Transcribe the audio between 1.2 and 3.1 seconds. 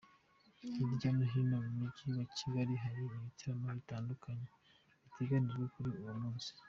hino mu mujyi wa Kigali hari